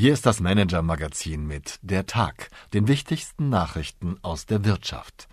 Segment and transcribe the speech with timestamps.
[0.00, 5.26] Hier ist das Manager-Magazin mit Der Tag, den wichtigsten Nachrichten aus der Wirtschaft.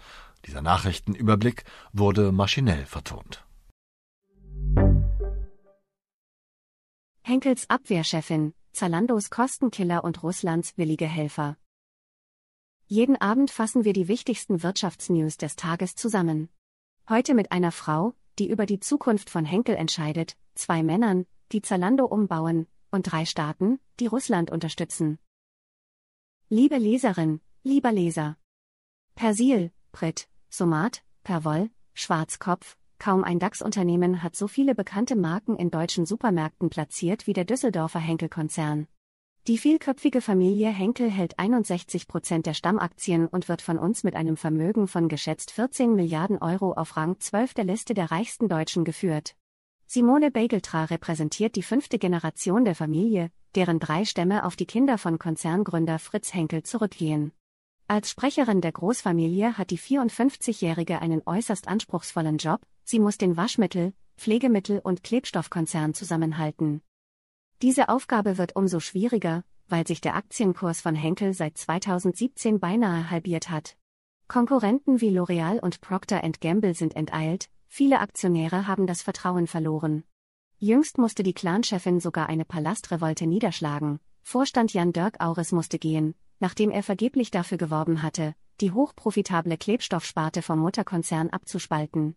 [0.47, 3.45] Dieser Nachrichtenüberblick wurde maschinell vertont.
[7.21, 11.57] Henkels Abwehrchefin, Zalandos Kostenkiller und Russlands willige Helfer.
[12.87, 16.49] Jeden Abend fassen wir die wichtigsten Wirtschaftsnews des Tages zusammen.
[17.07, 22.05] Heute mit einer Frau, die über die Zukunft von Henkel entscheidet, zwei Männern, die Zalando
[22.05, 25.19] umbauen, und drei Staaten, die Russland unterstützen.
[26.49, 28.37] Liebe Leserin, lieber Leser.
[29.13, 36.05] Persil, Brit, Somat, Perwoll, Schwarzkopf, kaum ein DAX-Unternehmen hat so viele bekannte Marken in deutschen
[36.05, 38.87] Supermärkten platziert wie der Düsseldorfer Henkel-Konzern.
[39.47, 44.37] Die vielköpfige Familie Henkel hält 61 Prozent der Stammaktien und wird von uns mit einem
[44.37, 49.35] Vermögen von geschätzt 14 Milliarden Euro auf Rang 12 der Liste der reichsten Deutschen geführt.
[49.87, 55.19] Simone Bageltra repräsentiert die fünfte Generation der Familie, deren drei Stämme auf die Kinder von
[55.19, 57.31] Konzerngründer Fritz Henkel zurückgehen.
[57.87, 63.93] Als Sprecherin der Großfamilie hat die 54-Jährige einen äußerst anspruchsvollen Job, sie muss den Waschmittel,
[64.17, 66.81] Pflegemittel und Klebstoffkonzern zusammenhalten.
[67.61, 73.49] Diese Aufgabe wird umso schwieriger, weil sich der Aktienkurs von Henkel seit 2017 beinahe halbiert
[73.49, 73.77] hat.
[74.27, 80.05] Konkurrenten wie L'Oreal und Procter Gamble sind enteilt, Viele Aktionäre haben das Vertrauen verloren.
[80.59, 83.99] Jüngst musste die Clanchefin sogar eine Palastrevolte niederschlagen.
[84.21, 90.41] Vorstand Jan Dirk Auris musste gehen, nachdem er vergeblich dafür geworben hatte, die hochprofitable Klebstoffsparte
[90.41, 92.15] vom Mutterkonzern abzuspalten.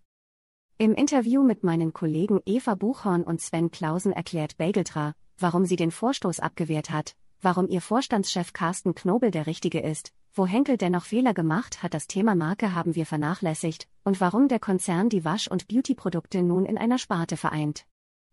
[0.76, 5.90] Im Interview mit meinen Kollegen Eva Buchhorn und Sven Klausen erklärt Bageltra, warum sie den
[5.90, 11.34] Vorstoß abgewehrt hat, warum ihr Vorstandschef Carsten Knobel der Richtige ist, wo Henkel dennoch Fehler
[11.34, 15.66] gemacht hat, das Thema Marke haben wir vernachlässigt, und warum der Konzern die Wasch- und
[15.66, 17.84] Beauty-Produkte nun in einer Sparte vereint.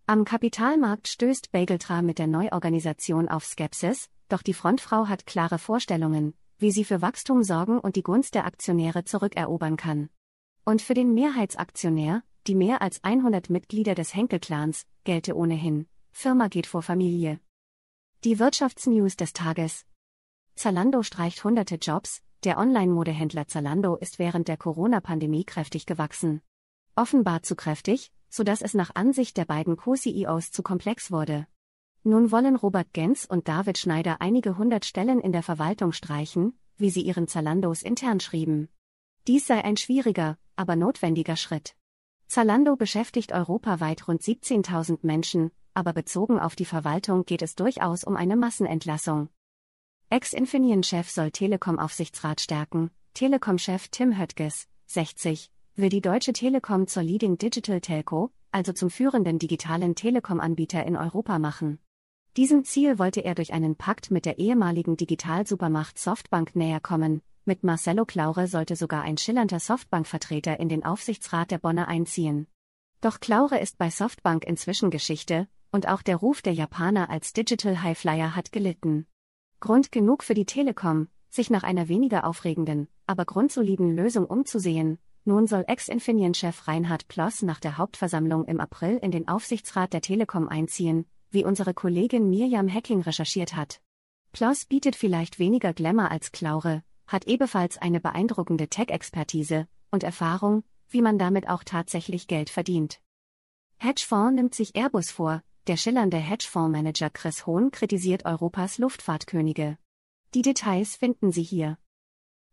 [0.05, 6.35] Am Kapitalmarkt stößt Bageltra mit der Neuorganisation auf Skepsis, doch die Frontfrau hat klare Vorstellungen,
[6.59, 10.09] wie sie für Wachstum sorgen und die Gunst der Aktionäre zurückerobern kann.
[10.63, 16.67] Und für den Mehrheitsaktionär, die mehr als 100 Mitglieder des Henkel-Clans, gelte ohnehin, Firma geht
[16.67, 17.39] vor Familie.
[18.23, 19.85] Die Wirtschaftsnews des Tages,
[20.55, 26.41] Zalando streicht hunderte Jobs, der Online-Modehändler Zalando ist während der Corona-Pandemie kräftig gewachsen.
[26.95, 31.45] Offenbar zu kräftig, sodass es nach Ansicht der beiden Co-CEOs zu komplex wurde.
[32.03, 36.89] Nun wollen Robert Gens und David Schneider einige hundert Stellen in der Verwaltung streichen, wie
[36.89, 38.69] sie ihren Zalandos intern schrieben.
[39.27, 41.75] Dies sei ein schwieriger, aber notwendiger Schritt.
[42.27, 48.15] Zalando beschäftigt europaweit rund 17.000 Menschen, aber bezogen auf die Verwaltung geht es durchaus um
[48.15, 49.29] eine Massenentlassung.
[50.11, 52.91] Ex-Infineon-Chef soll Telekom-Aufsichtsrat stärken.
[53.15, 59.39] Telekom-Chef Tim Höttges, 60, will die Deutsche Telekom zur Leading Digital Telco, also zum führenden
[59.39, 61.79] digitalen Telekom-Anbieter in Europa machen.
[62.37, 67.23] Diesem Ziel wollte er durch einen Pakt mit der ehemaligen Digitalsupermacht Softbank näher kommen.
[67.45, 72.45] Mit Marcelo Claure sollte sogar ein schillernder Softbank-Vertreter in den Aufsichtsrat der Bonner einziehen.
[73.01, 77.81] Doch Claure ist bei Softbank inzwischen Geschichte, und auch der Ruf der Japaner als Digital
[77.81, 79.07] Highflyer hat gelitten.
[79.65, 84.99] Grund genug für die Telekom, sich nach einer weniger aufregenden, aber grundsoliden Lösung umzusehen.
[85.23, 90.47] Nun soll Ex-Infineon-Chef Reinhard Ploss nach der Hauptversammlung im April in den Aufsichtsrat der Telekom
[90.49, 93.81] einziehen, wie unsere Kollegin Mirjam Hacking recherchiert hat.
[94.33, 101.01] Ploss bietet vielleicht weniger Glamour als Klaure, hat ebenfalls eine beeindruckende Tech-Expertise und Erfahrung, wie
[101.01, 103.01] man damit auch tatsächlich Geld verdient.
[103.79, 109.77] Hedgefonds nimmt sich Airbus vor, der schillernde Hedgefondsmanager Chris Hohn kritisiert Europas Luftfahrtkönige.
[110.35, 111.77] Die Details finden Sie hier.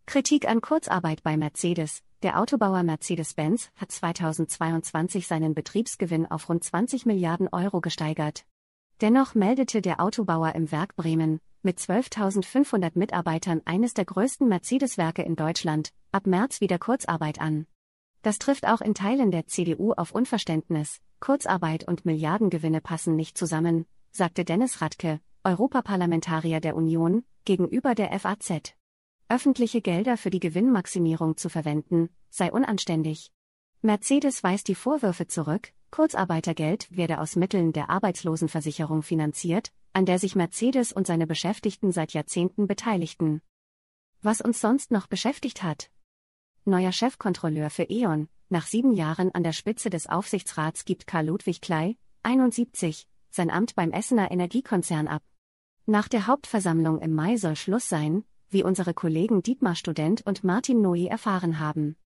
[0.07, 2.03] Kritik an Kurzarbeit bei Mercedes.
[2.23, 8.47] Der Autobauer Mercedes-Benz hat 2022 seinen Betriebsgewinn auf rund 20 Milliarden Euro gesteigert.
[9.01, 15.37] Dennoch meldete der Autobauer im Werk Bremen, mit 12.500 Mitarbeitern eines der größten Mercedes-Werke in
[15.37, 17.67] Deutschland, ab März wieder Kurzarbeit an.
[18.23, 23.87] Das trifft auch in Teilen der CDU auf Unverständnis, Kurzarbeit und Milliardengewinne passen nicht zusammen,
[24.11, 28.75] sagte Dennis Radke, Europaparlamentarier der Union, gegenüber der FAZ.
[29.29, 33.33] Öffentliche Gelder für die Gewinnmaximierung zu verwenden, sei unanständig.
[33.81, 40.37] Mercedes weist die Vorwürfe zurück, Kurzarbeitergeld werde aus Mitteln der Arbeitslosenversicherung finanziert, an der sich
[40.37, 43.43] Mercedes und seine Beschäftigten seit Jahrzehnten beteiligten.
[44.23, 45.91] Was uns sonst noch beschäftigt hat.
[46.65, 51.61] Neuer Chefkontrolleur für E.ON, nach sieben Jahren an der Spitze des Aufsichtsrats gibt Karl Ludwig
[51.61, 55.25] Klei, 71, sein Amt beim Essener Energiekonzern ab.
[55.87, 60.81] Nach der Hauptversammlung im Mai soll Schluss sein, wie unsere Kollegen Dietmar Student und Martin
[60.81, 61.97] Noy erfahren haben.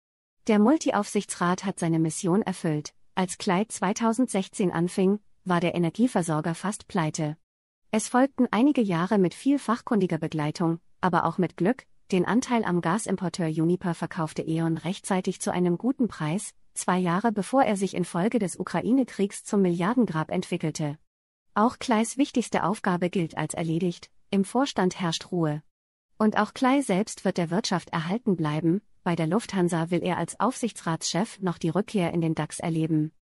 [0.47, 2.95] Der Multiaufsichtsrat hat seine Mission erfüllt.
[3.15, 7.37] Als Klei 2016 anfing, war der Energieversorger fast pleite.
[7.91, 12.81] Es folgten einige Jahre mit viel fachkundiger Begleitung, aber auch mit Glück, den Anteil am
[12.81, 18.39] Gasimporteur Uniper verkaufte E.ON rechtzeitig zu einem guten Preis, zwei Jahre bevor er sich infolge
[18.39, 20.99] des Ukraine-Kriegs zum Milliardengrab entwickelte.
[21.55, 25.63] Auch Kleis wichtigste Aufgabe gilt als erledigt, im Vorstand herrscht Ruhe.
[26.19, 30.39] Und auch Klei selbst wird der Wirtschaft erhalten bleiben, bei der Lufthansa will er als
[30.39, 33.13] Aufsichtsratschef noch die Rückkehr in den DAX erleben.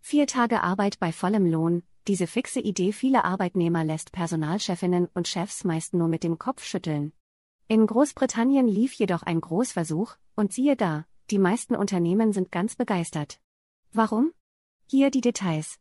[0.00, 5.64] Vier Tage Arbeit bei vollem Lohn, diese fixe Idee vieler Arbeitnehmer lässt Personalchefinnen und Chefs
[5.64, 7.12] meist nur mit dem Kopf schütteln.
[7.68, 13.40] In Großbritannien lief jedoch ein Großversuch, und siehe da, die meisten Unternehmen sind ganz begeistert.
[13.92, 14.32] Warum?
[14.86, 15.80] Hier die Details.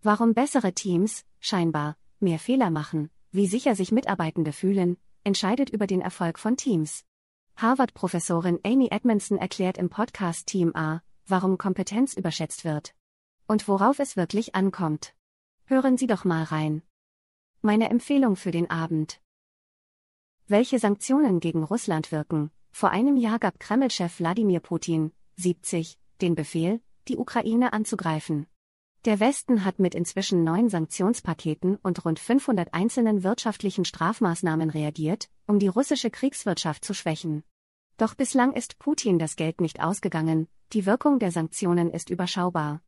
[0.00, 6.00] Warum bessere Teams, scheinbar, mehr Fehler machen, wie sicher sich Mitarbeitende fühlen, entscheidet über den
[6.00, 7.04] Erfolg von Teams.
[7.56, 12.94] Harvard-Professorin Amy Edmondson erklärt im Podcast Team A, warum Kompetenz überschätzt wird.
[13.46, 15.14] Und worauf es wirklich ankommt.
[15.66, 16.82] Hören Sie doch mal rein.
[17.60, 19.21] Meine Empfehlung für den Abend.
[20.52, 22.50] Welche Sanktionen gegen Russland wirken?
[22.72, 28.46] Vor einem Jahr gab Kreml-Chef Wladimir Putin, 70, den Befehl, die Ukraine anzugreifen.
[29.06, 35.58] Der Westen hat mit inzwischen neun Sanktionspaketen und rund 500 einzelnen wirtschaftlichen Strafmaßnahmen reagiert, um
[35.58, 37.44] die russische Kriegswirtschaft zu schwächen.
[37.96, 42.82] Doch bislang ist Putin das Geld nicht ausgegangen, die Wirkung der Sanktionen ist überschaubar.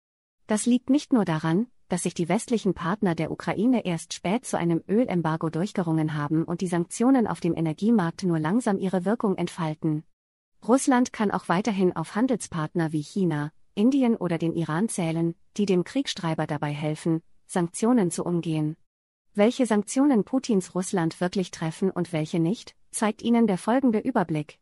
[0.47, 4.59] Das liegt nicht nur daran, dass sich die westlichen Partner der Ukraine erst spät zu
[4.59, 10.05] einem Ölembargo durchgerungen haben und die Sanktionen auf dem Energiemarkt nur langsam ihre Wirkung entfalten.
[10.67, 15.85] Russland kann auch weiterhin auf Handelspartner wie China, Indien oder den Iran zählen, die dem
[15.85, 18.77] Kriegstreiber dabei helfen, Sanktionen zu umgehen.
[19.35, 24.59] Welche Sanktionen Putins Russland wirklich treffen und welche nicht, zeigt Ihnen der folgende Überblick.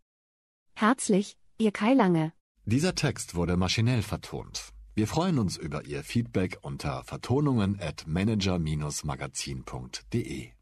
[0.75, 2.33] Herzlich, Ihr Kai Lange.
[2.65, 4.73] Dieser Text wurde maschinell vertont.
[4.95, 10.53] Wir freuen uns über Ihr Feedback unter vertonungen at manager-magazin.de.